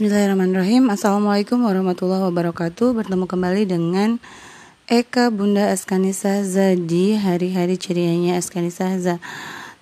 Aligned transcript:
Bismillahirrahmanirrahim. 0.00 0.88
Assalamualaikum 0.88 1.60
warahmatullahi 1.60 2.24
wabarakatuh. 2.24 2.96
Bertemu 2.96 3.28
kembali 3.28 3.68
dengan 3.68 4.16
Eka 4.88 5.28
Bunda 5.28 5.68
Askanisa 5.68 6.40
Zadi 6.40 7.20
Hari-hari 7.20 7.76
cerianya 7.76 8.40
Askanisa 8.40 8.96
Zadi 8.96 9.20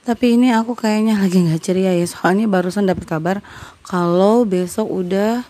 Tapi 0.02 0.34
ini 0.34 0.50
aku 0.50 0.74
kayaknya 0.74 1.22
lagi 1.22 1.46
gak 1.46 1.62
ceria 1.62 1.94
ya 1.94 2.02
Soalnya 2.02 2.50
barusan 2.50 2.90
dapat 2.90 3.06
kabar 3.06 3.46
Kalau 3.86 4.42
besok 4.42 4.90
udah 4.90 5.46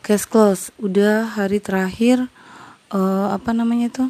case 0.00 0.24
close 0.24 0.72
Udah 0.80 1.28
hari 1.28 1.60
terakhir 1.60 2.32
uh, 2.88 3.36
Apa 3.36 3.52
namanya 3.52 3.92
tuh 3.92 4.08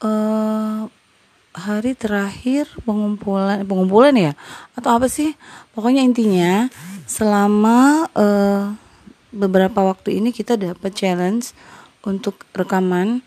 uh, 0.00 0.57
hari 1.68 1.92
terakhir 1.92 2.64
pengumpulan 2.88 3.60
pengumpulan 3.68 4.16
ya? 4.16 4.32
Atau 4.72 4.96
apa 4.96 5.12
sih? 5.12 5.36
Pokoknya 5.76 6.00
intinya 6.00 6.72
selama 7.04 8.08
uh, 8.16 8.72
beberapa 9.28 9.84
waktu 9.84 10.16
ini 10.24 10.32
kita 10.32 10.56
dapat 10.56 10.96
challenge 10.96 11.52
untuk 12.08 12.48
rekaman. 12.56 13.20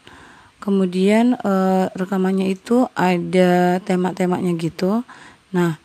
Kemudian 0.62 1.38
uh, 1.41 1.90
rekamannya 1.94 2.49
itu 2.49 2.85
ada 2.98 3.82
tema-temanya 3.82 4.54
gitu. 4.58 5.05
Nah 5.54 5.77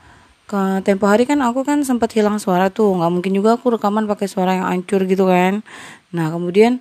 ke 0.47 0.79
tempo 0.87 1.11
hari 1.11 1.27
kan 1.27 1.43
aku 1.43 1.67
kan 1.67 1.85
sempat 1.85 2.13
hilang 2.17 2.41
suara 2.41 2.73
tuh. 2.73 2.97
Nggak 2.97 3.13
mungkin 3.13 3.33
juga 3.37 3.57
aku 3.61 3.77
rekaman 3.77 4.09
pakai 4.09 4.29
suara 4.29 4.57
yang 4.57 4.69
hancur 4.69 5.05
gitu 5.05 5.29
kan. 5.29 5.61
Nah 6.13 6.33
kemudian 6.33 6.81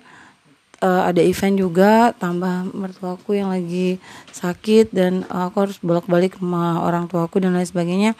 uh, 0.80 1.08
ada 1.08 1.22
event 1.22 1.56
juga 1.56 2.12
tambah 2.16 2.72
mertuaku 2.72 3.36
yang 3.36 3.52
lagi 3.52 4.00
sakit 4.32 4.92
dan 4.92 5.24
uh, 5.28 5.48
aku 5.48 5.68
harus 5.68 5.76
bolak-balik 5.80 6.36
sama 6.36 6.82
orang 6.84 7.08
tuaku 7.08 7.40
dan 7.40 7.56
lain 7.56 7.68
sebagainya. 7.68 8.10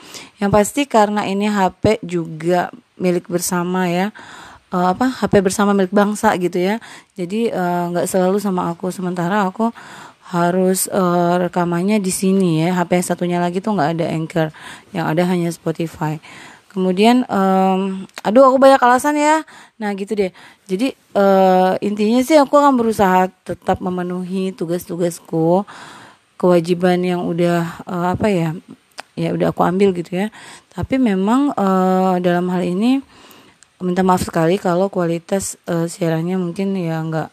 Yang 0.40 0.50
pasti 0.52 0.82
karena 0.88 1.24
ini 1.28 1.48
HP 1.48 2.00
juga 2.04 2.72
milik 2.96 3.28
bersama 3.28 3.88
ya 3.88 4.12
uh, 4.72 4.92
apa 4.92 5.08
HP 5.08 5.44
bersama 5.44 5.76
milik 5.76 5.92
bangsa 5.92 6.32
gitu 6.36 6.58
ya. 6.58 6.82
Jadi 7.14 7.52
nggak 7.92 8.06
uh, 8.06 8.10
selalu 8.10 8.38
sama 8.42 8.72
aku. 8.72 8.90
Sementara 8.90 9.46
aku 9.46 9.70
harus 10.26 10.90
uh, 10.90 11.38
rekamannya 11.38 12.02
di 12.02 12.10
sini 12.10 12.66
ya. 12.66 12.74
HP 12.74 12.98
yang 12.98 13.06
satunya 13.06 13.38
lagi 13.38 13.62
tuh 13.62 13.76
nggak 13.76 13.90
ada 14.00 14.06
anchor. 14.10 14.48
Yang 14.90 15.06
ada 15.06 15.22
hanya 15.28 15.48
Spotify 15.52 16.18
kemudian 16.76 17.24
um, 17.32 18.04
aduh 18.20 18.52
aku 18.52 18.60
banyak 18.60 18.76
alasan 18.84 19.16
ya. 19.16 19.48
Nah 19.80 19.96
gitu 19.96 20.12
deh. 20.12 20.28
Jadi 20.68 20.92
uh, 21.16 21.80
intinya 21.80 22.20
sih 22.20 22.36
aku 22.36 22.52
akan 22.52 22.76
berusaha 22.76 23.32
tetap 23.48 23.80
memenuhi 23.80 24.52
tugas-tugasku 24.52 25.64
kewajiban 26.36 27.00
yang 27.00 27.24
udah 27.24 27.80
uh, 27.88 28.12
apa 28.12 28.28
ya 28.28 28.52
ya 29.16 29.32
udah 29.32 29.56
aku 29.56 29.64
ambil 29.64 29.96
gitu 29.96 30.20
ya. 30.20 30.28
Tapi 30.76 31.00
memang 31.00 31.56
uh, 31.56 32.20
dalam 32.20 32.52
hal 32.52 32.60
ini 32.60 33.00
minta 33.80 34.04
maaf 34.04 34.28
sekali 34.28 34.60
kalau 34.60 34.92
kualitas 34.92 35.56
uh, 35.64 35.88
siarannya 35.88 36.36
mungkin 36.36 36.76
ya 36.76 37.00
nggak 37.00 37.32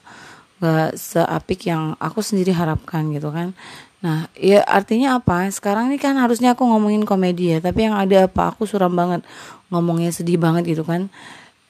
nggak 0.64 0.90
seapik 0.96 1.68
yang 1.68 2.00
aku 2.00 2.24
sendiri 2.24 2.56
harapkan 2.56 3.12
gitu 3.12 3.28
kan 3.36 3.52
nah 4.04 4.28
ya 4.36 4.60
artinya 4.68 5.16
apa? 5.16 5.48
Sekarang 5.48 5.88
ini 5.88 5.96
kan 5.96 6.20
harusnya 6.20 6.60
aku 6.60 6.68
ngomongin 6.68 7.08
komedi 7.08 7.56
ya 7.56 7.64
tapi 7.64 7.88
yang 7.88 7.96
ada 7.96 8.28
apa? 8.28 8.52
Aku 8.52 8.68
suram 8.68 8.92
banget 8.92 9.24
ngomongnya 9.72 10.12
sedih 10.12 10.36
banget 10.36 10.76
gitu 10.76 10.84
kan. 10.84 11.08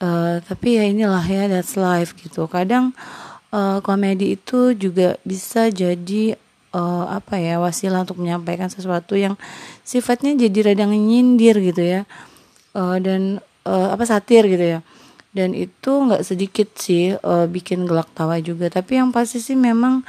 Uh, 0.02 0.42
tapi 0.44 0.76
ya 0.76 0.84
inilah 0.90 1.22
ya 1.22 1.46
that's 1.46 1.78
life 1.78 2.18
gitu. 2.18 2.50
Kadang 2.50 2.90
uh, 3.54 3.78
komedi 3.80 4.34
itu 4.34 4.74
juga 4.74 5.14
bisa 5.22 5.70
jadi 5.70 6.34
uh, 6.74 7.06
apa 7.06 7.38
ya 7.38 7.62
wasilah 7.62 8.02
untuk 8.02 8.18
menyampaikan 8.18 8.66
sesuatu 8.66 9.14
yang 9.14 9.38
sifatnya 9.86 10.34
jadi 10.34 10.74
radang 10.74 10.90
nyindir 10.90 11.56
gitu 11.62 11.80
ya. 11.80 12.00
Uh, 12.74 12.98
dan 12.98 13.38
uh, 13.62 13.94
apa 13.94 14.02
satir 14.02 14.50
gitu 14.50 14.78
ya. 14.78 14.80
Dan 15.34 15.50
itu 15.54 15.90
nggak 15.90 16.22
sedikit 16.22 16.68
sih 16.78 17.14
uh, 17.14 17.46
bikin 17.46 17.86
gelak 17.86 18.10
tawa 18.14 18.42
juga. 18.42 18.66
Tapi 18.70 18.98
yang 18.98 19.14
pasti 19.14 19.38
sih 19.38 19.54
memang 19.54 20.02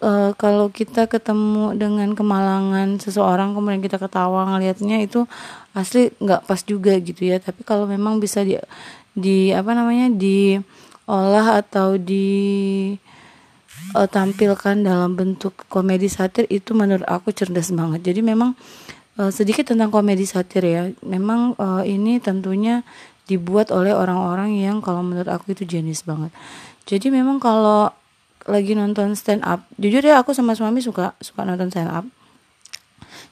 uh, 0.00 0.32
kalau 0.36 0.68
kita 0.72 1.08
ketemu 1.08 1.76
dengan 1.76 2.12
kemalangan 2.12 3.00
seseorang 3.00 3.56
kemudian 3.56 3.80
kita 3.80 3.96
ketawa 3.96 4.48
ngelihatnya 4.54 5.04
itu 5.04 5.24
asli 5.76 6.12
nggak 6.18 6.44
pas 6.48 6.60
juga 6.64 6.96
gitu 7.00 7.28
ya 7.28 7.40
tapi 7.40 7.62
kalau 7.62 7.84
memang 7.84 8.18
bisa 8.18 8.40
di 8.42 8.56
di 9.16 9.52
apa 9.52 9.72
namanya 9.72 10.12
diolah 10.12 11.60
atau 11.64 11.96
di 11.96 12.92
uh, 13.96 14.08
tampilkan 14.08 14.82
dalam 14.82 15.16
bentuk 15.16 15.64
komedi 15.72 16.12
satir 16.12 16.44
itu 16.52 16.76
menurut 16.76 17.06
aku 17.08 17.30
cerdas 17.30 17.72
banget. 17.72 18.12
Jadi 18.12 18.20
memang 18.20 18.52
uh, 19.20 19.32
sedikit 19.32 19.72
tentang 19.72 19.88
komedi 19.88 20.28
satir 20.28 20.64
ya. 20.68 20.82
Memang 21.00 21.56
uh, 21.56 21.82
ini 21.86 22.18
tentunya 22.18 22.84
dibuat 23.26 23.74
oleh 23.74 23.90
orang-orang 23.90 24.54
yang 24.60 24.78
kalau 24.84 25.02
menurut 25.02 25.28
aku 25.32 25.56
itu 25.56 25.66
jenis 25.66 26.06
banget. 26.06 26.30
Jadi 26.86 27.10
memang 27.10 27.42
kalau 27.42 27.90
lagi 28.46 28.78
nonton 28.78 29.18
stand 29.18 29.42
up, 29.42 29.66
jujur 29.76 30.00
ya 30.00 30.22
aku 30.22 30.32
sama 30.32 30.54
suami 30.54 30.80
suka 30.80 31.18
suka 31.18 31.42
nonton 31.42 31.68
stand 31.70 31.90
up. 31.90 32.06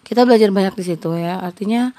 Kita 0.05 0.29
belajar 0.29 0.53
banyak 0.53 0.75
di 0.77 0.85
situ 0.85 1.17
ya. 1.17 1.41
Artinya 1.41 1.95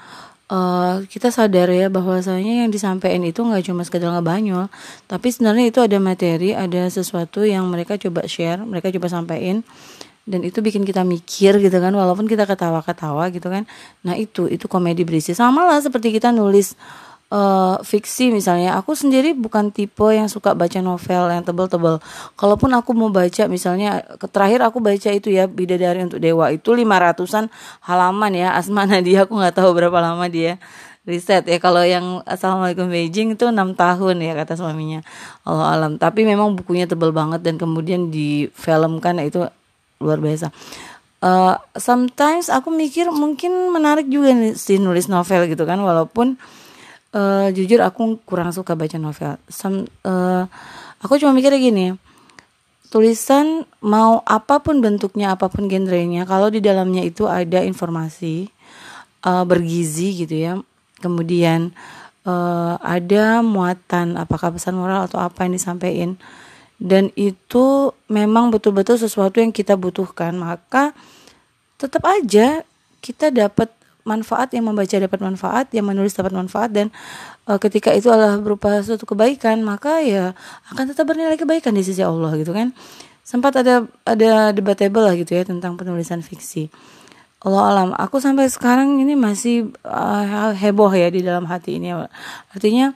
uh, 0.52 1.02
kita 1.08 1.34
sadar 1.34 1.72
ya 1.74 1.90
bahwasanya 1.90 2.64
yang 2.64 2.70
disampaikan 2.70 3.24
itu 3.26 3.42
nggak 3.42 3.66
cuma 3.66 3.82
sekedar 3.82 4.14
ngebanyol 4.14 4.70
tapi 5.10 5.34
sebenarnya 5.34 5.74
itu 5.74 5.80
ada 5.82 5.98
materi 5.98 6.54
ada 6.54 6.86
sesuatu 6.86 7.42
yang 7.42 7.66
mereka 7.66 7.98
coba 7.98 8.24
share 8.30 8.62
mereka 8.62 8.92
coba 8.94 9.10
sampaikan. 9.10 9.66
Dan 10.26 10.42
itu 10.42 10.58
bikin 10.58 10.82
kita 10.82 11.06
mikir 11.06 11.62
gitu 11.62 11.78
kan 11.78 11.94
walaupun 11.94 12.26
kita 12.26 12.50
ketawa-ketawa 12.50 13.30
gitu 13.30 13.46
kan. 13.46 13.62
Nah 14.02 14.18
itu 14.18 14.50
itu 14.50 14.66
komedi 14.66 15.06
berisi. 15.06 15.38
Sama 15.38 15.62
lah 15.62 15.78
seperti 15.78 16.10
kita 16.10 16.34
nulis 16.34 16.74
uh, 17.30 17.76
fiksi 17.82 18.30
misalnya 18.30 18.78
aku 18.78 18.94
sendiri 18.94 19.34
bukan 19.34 19.74
tipe 19.74 20.06
yang 20.10 20.30
suka 20.30 20.54
baca 20.54 20.78
novel 20.78 21.32
yang 21.32 21.42
tebel-tebel. 21.42 21.98
Kalaupun 22.38 22.70
aku 22.74 22.90
mau 22.94 23.10
baca 23.10 23.48
misalnya 23.50 24.04
terakhir 24.30 24.62
aku 24.62 24.78
baca 24.78 25.10
itu 25.10 25.32
ya 25.32 25.50
bidadari 25.50 26.06
untuk 26.06 26.22
dewa. 26.22 26.50
Itu 26.54 26.76
lima 26.76 26.98
ratusan 27.00 27.50
halaman 27.86 28.32
ya 28.34 28.54
Asma 28.54 28.86
Nadia 28.86 29.22
aku 29.26 29.34
nggak 29.38 29.56
tahu 29.58 29.74
berapa 29.74 29.98
lama 29.98 30.26
dia 30.30 30.60
riset 31.06 31.46
ya. 31.46 31.58
Kalau 31.62 31.82
yang 31.86 32.22
assalamualaikum 32.26 32.90
Beijing 32.90 33.38
itu 33.38 33.46
enam 33.46 33.74
tahun 33.78 34.22
ya 34.22 34.34
kata 34.34 34.58
suaminya. 34.58 35.02
Allah 35.46 35.78
alam. 35.78 35.92
Tapi 35.98 36.26
memang 36.26 36.58
bukunya 36.58 36.84
tebel 36.90 37.14
banget 37.14 37.42
dan 37.46 37.56
kemudian 37.56 38.10
difilmkan 38.10 39.22
itu 39.22 39.46
luar 40.02 40.18
biasa. 40.20 40.52
Uh, 41.16 41.56
sometimes 41.80 42.52
aku 42.52 42.68
mikir 42.68 43.08
mungkin 43.08 43.72
menarik 43.72 44.04
juga 44.04 44.36
nih 44.36 44.52
si 44.52 44.76
nulis 44.76 45.08
novel 45.08 45.48
gitu 45.48 45.64
kan 45.64 45.80
walaupun 45.80 46.36
jujur 47.52 47.80
aku 47.80 48.20
kurang 48.28 48.52
suka 48.52 48.76
baca 48.76 49.00
novel. 49.00 49.40
Some, 49.48 49.88
uh, 50.04 50.44
aku 51.00 51.16
cuma 51.16 51.32
mikirnya 51.32 51.60
gini, 51.60 51.86
tulisan 52.92 53.66
mau 53.82 54.20
apa 54.24 54.60
pun 54.62 54.78
bentuknya, 54.84 55.34
apa 55.34 55.48
pun 55.50 55.66
genrenya, 55.66 56.28
kalau 56.28 56.52
di 56.52 56.60
dalamnya 56.60 57.02
itu 57.02 57.26
ada 57.26 57.64
informasi 57.64 58.48
uh, 59.26 59.44
bergizi 59.44 60.24
gitu 60.24 60.36
ya, 60.36 60.52
kemudian 61.02 61.74
uh, 62.24 62.78
ada 62.80 63.40
muatan, 63.44 64.16
apakah 64.16 64.54
pesan 64.54 64.78
moral 64.78 65.10
atau 65.10 65.20
apa 65.20 65.44
yang 65.44 65.58
disampaikan, 65.58 66.10
dan 66.76 67.08
itu 67.16 67.96
memang 68.06 68.52
betul-betul 68.52 69.00
sesuatu 69.00 69.40
yang 69.40 69.52
kita 69.52 69.74
butuhkan, 69.74 70.36
maka 70.36 70.92
tetap 71.76 72.04
aja 72.08 72.64
kita 73.04 73.28
dapat 73.28 73.68
manfaat 74.06 74.54
yang 74.54 74.70
membaca 74.70 74.94
dapat 74.94 75.20
manfaat 75.20 75.66
yang 75.74 75.84
menulis 75.84 76.14
dapat 76.14 76.32
manfaat 76.32 76.70
dan 76.70 76.94
uh, 77.50 77.58
ketika 77.58 77.90
itu 77.90 78.06
adalah 78.08 78.38
berupa 78.38 78.80
suatu 78.80 79.04
kebaikan 79.04 79.60
maka 79.66 80.00
ya 80.00 80.32
akan 80.70 80.94
tetap 80.94 81.10
bernilai 81.10 81.34
kebaikan 81.34 81.74
di 81.74 81.82
sisi 81.82 82.00
Allah 82.00 82.32
gitu 82.38 82.54
kan. 82.54 82.70
Sempat 83.26 83.58
ada 83.58 83.90
ada 84.06 84.54
debatable 84.54 85.02
lah 85.02 85.18
gitu 85.18 85.34
ya 85.34 85.42
tentang 85.42 85.74
penulisan 85.74 86.22
fiksi. 86.22 86.70
Allah 87.42 87.64
alam 87.68 87.88
aku 87.92 88.22
sampai 88.22 88.48
sekarang 88.48 89.02
ini 89.02 89.18
masih 89.18 89.74
uh, 89.84 90.54
heboh 90.54 90.88
ya 90.94 91.10
di 91.10 91.20
dalam 91.26 91.44
hati 91.50 91.82
ini. 91.82 91.90
Artinya 92.54 92.94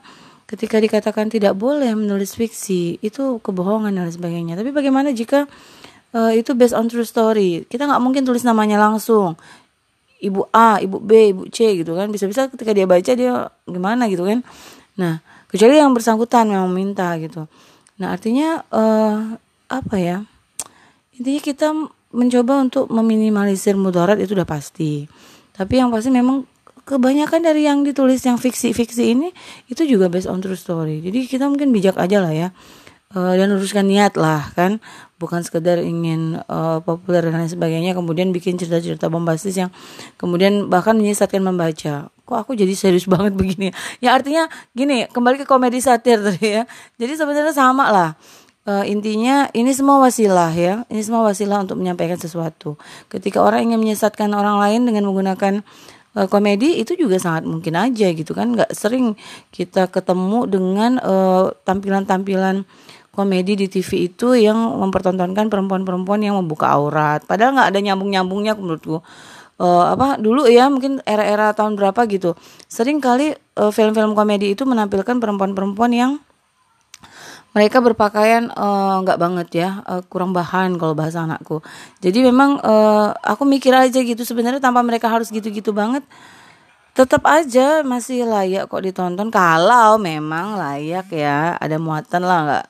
ketika 0.51 0.83
dikatakan 0.83 1.31
tidak 1.31 1.55
boleh 1.55 1.95
menulis 1.95 2.35
fiksi 2.35 2.99
itu 2.99 3.39
kebohongan 3.39 3.95
dan 3.95 4.11
sebagainya. 4.11 4.59
Tapi 4.59 4.75
bagaimana 4.75 5.15
jika 5.15 5.47
uh, 6.11 6.31
itu 6.35 6.51
based 6.51 6.75
on 6.75 6.91
true 6.91 7.07
story? 7.07 7.63
Kita 7.63 7.87
nggak 7.87 8.03
mungkin 8.03 8.27
tulis 8.27 8.43
namanya 8.43 8.75
langsung 8.75 9.39
ibu 10.21 10.45
A, 10.53 10.77
ibu 10.77 11.01
B, 11.01 11.33
ibu 11.33 11.43
C 11.49 11.81
gitu 11.81 11.97
kan. 11.97 12.07
Bisa-bisa 12.13 12.47
ketika 12.47 12.71
dia 12.71 12.85
baca 12.85 13.11
dia 13.11 13.49
gimana 13.65 14.05
gitu 14.07 14.23
kan. 14.23 14.45
Nah, 14.95 15.19
kecuali 15.49 15.81
yang 15.81 15.91
bersangkutan 15.91 16.47
memang 16.47 16.69
minta 16.69 17.17
gitu. 17.17 17.49
Nah, 17.97 18.13
artinya 18.13 18.61
uh, 18.69 19.35
apa 19.67 19.95
ya? 19.97 20.23
Intinya 21.17 21.41
kita 21.41 21.67
mencoba 22.11 22.61
untuk 22.61 22.85
meminimalisir 22.93 23.73
mudarat 23.73 24.21
itu 24.21 24.37
udah 24.37 24.47
pasti. 24.47 25.09
Tapi 25.57 25.73
yang 25.81 25.89
pasti 25.89 26.13
memang 26.13 26.47
kebanyakan 26.81 27.45
dari 27.45 27.69
yang 27.69 27.85
ditulis 27.85 28.19
yang 28.25 28.41
fiksi-fiksi 28.41 29.13
ini 29.13 29.29
itu 29.69 29.85
juga 29.85 30.09
based 30.09 30.27
on 30.27 30.41
true 30.41 30.57
story. 30.57 30.99
Jadi 30.99 31.29
kita 31.29 31.47
mungkin 31.47 31.71
bijak 31.71 31.95
aja 31.95 32.19
lah 32.19 32.33
ya. 32.33 32.49
Uh, 33.15 33.33
dan 33.35 33.51
luruskan 33.51 33.87
niat 33.87 34.15
lah 34.15 34.51
kan. 34.55 34.79
Bukan 35.21 35.45
sekedar 35.45 35.77
ingin 35.77 36.41
uh, 36.49 36.81
populer 36.81 37.21
dan 37.21 37.37
lain 37.37 37.51
sebagainya 37.51 37.93
kemudian 37.93 38.33
bikin 38.33 38.57
cerita-cerita 38.57 39.05
bombastis 39.05 39.53
yang 39.53 39.69
kemudian 40.17 40.71
bahkan 40.71 40.97
menyesatkan 40.97 41.45
membaca. 41.45 42.09
Kok 42.25 42.37
aku 42.37 42.57
jadi 42.57 42.73
serius 42.73 43.05
banget 43.11 43.37
begini? 43.37 43.69
Ya 44.01 44.17
artinya 44.17 44.49
gini 44.73 45.05
kembali 45.11 45.43
ke 45.43 45.45
komedi 45.45 45.83
satir 45.83 46.17
tadi 46.25 46.61
ya. 46.61 46.63
Jadi 46.97 47.13
sebenarnya 47.17 47.53
sama 47.53 47.91
lah. 47.91 48.11
Uh, 48.61 48.85
intinya 48.85 49.49
ini 49.57 49.73
semua 49.73 49.97
wasilah 50.01 50.53
ya. 50.53 50.85
Ini 50.85 51.01
semua 51.01 51.25
wasilah 51.25 51.65
untuk 51.65 51.81
menyampaikan 51.81 52.17
sesuatu. 52.17 52.77
Ketika 53.09 53.41
orang 53.41 53.73
ingin 53.73 53.81
menyesatkan 53.81 54.29
orang 54.37 54.61
lain 54.61 54.85
dengan 54.85 55.09
menggunakan 55.09 55.65
komedi 56.27 56.75
itu 56.83 56.99
juga 56.99 57.15
sangat 57.23 57.47
mungkin 57.47 57.73
aja 57.73 58.11
gitu 58.11 58.37
kan. 58.37 58.53
Nggak 58.53 58.75
sering 58.75 59.15
kita 59.49 59.87
ketemu 59.89 60.45
dengan 60.45 60.99
tampilan-tampilan 61.65 62.67
uh, 62.67 62.91
komedi 63.11 63.59
di 63.59 63.67
TV 63.67 64.07
itu 64.07 64.33
yang 64.33 64.55
mempertontonkan 64.55 65.51
perempuan-perempuan 65.51 66.23
yang 66.23 66.39
membuka 66.39 66.71
aurat. 66.71 67.21
Padahal 67.27 67.59
nggak 67.59 67.69
ada 67.75 67.79
nyambung-nyambungnya 67.79 68.55
menurutku. 68.55 69.03
Uh, 69.61 69.93
apa 69.93 70.17
dulu 70.17 70.49
ya 70.49 70.65
mungkin 70.73 71.03
era-era 71.05 71.53
tahun 71.53 71.77
berapa 71.77 72.07
gitu. 72.09 72.33
Sering 72.65 72.97
kali 72.97 73.35
uh, 73.59 73.69
film-film 73.69 74.17
komedi 74.17 74.57
itu 74.57 74.65
menampilkan 74.65 75.21
perempuan-perempuan 75.21 75.91
yang 75.93 76.11
mereka 77.51 77.83
berpakaian 77.83 78.47
nggak 79.03 79.17
uh, 79.19 79.21
banget 79.21 79.47
ya 79.51 79.69
uh, 79.83 80.01
kurang 80.07 80.31
bahan 80.31 80.79
kalau 80.79 80.95
bahasa 80.95 81.27
anakku 81.27 81.59
jadi 81.99 82.31
memang 82.31 82.63
uh, 82.63 83.11
aku 83.19 83.43
mikir 83.43 83.75
aja 83.75 83.99
gitu 83.99 84.23
sebenarnya 84.23 84.63
tanpa 84.63 84.79
mereka 84.79 85.11
harus 85.11 85.27
gitu-gitu 85.27 85.75
banget 85.75 86.03
tetap 86.91 87.23
aja 87.27 87.83
masih 87.87 88.27
layak 88.27 88.67
kok 88.67 88.83
ditonton 88.83 89.31
kalau 89.31 89.95
memang 89.99 90.59
layak 90.59 91.07
ya 91.11 91.55
ada 91.59 91.75
muatan 91.79 92.23
lah 92.23 92.39
nggak 92.47 92.65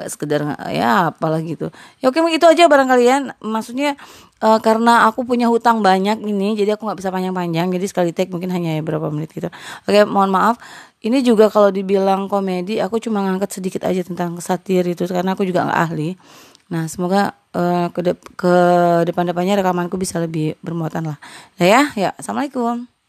nggak 0.00 0.08
sekedar 0.08 0.40
ya 0.72 1.12
apalah 1.12 1.44
gitu. 1.44 1.68
Ya 2.00 2.08
oke 2.08 2.16
itu 2.32 2.46
aja 2.48 2.64
barang 2.64 2.88
kalian 2.88 3.36
maksudnya 3.44 4.00
uh, 4.40 4.56
karena 4.64 5.04
aku 5.04 5.28
punya 5.28 5.52
hutang 5.52 5.84
banyak 5.84 6.24
ini 6.24 6.56
jadi 6.56 6.80
aku 6.80 6.88
nggak 6.88 6.98
bisa 7.04 7.12
panjang-panjang. 7.12 7.68
Jadi 7.68 7.86
sekali 7.86 8.10
take 8.16 8.32
mungkin 8.32 8.48
hanya 8.48 8.80
ya 8.80 8.82
berapa 8.82 9.12
menit 9.12 9.36
gitu. 9.36 9.52
Oke 9.84 10.08
mohon 10.08 10.32
maaf. 10.32 10.56
Ini 11.00 11.24
juga 11.24 11.48
kalau 11.48 11.72
dibilang 11.72 12.28
komedi 12.28 12.80
aku 12.80 13.00
cuma 13.00 13.24
ngangkat 13.24 13.60
sedikit 13.60 13.84
aja 13.88 14.04
tentang 14.04 14.36
satir 14.40 14.84
itu 14.88 15.04
karena 15.08 15.36
aku 15.36 15.44
juga 15.44 15.68
nggak 15.68 15.80
ahli. 15.92 16.16
Nah 16.72 16.86
semoga 16.86 17.36
uh, 17.56 17.88
ke, 17.90 18.00
de 18.00 18.12
ke 18.38 18.54
depan-depannya 19.08 19.60
rekamanku 19.60 19.96
bisa 20.00 20.20
lebih 20.22 20.56
bermuatan 20.64 21.12
lah. 21.12 21.18
Nah 21.60 21.66
ya? 21.66 21.82
Ya 21.96 22.10
assalamualaikum 22.16 22.99